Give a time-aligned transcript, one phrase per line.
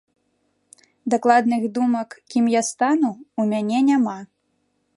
[1.13, 3.11] Дакладных думак, кім я стану,
[3.43, 4.19] у мяне няма.